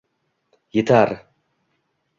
[0.73, 1.15] «Yetar!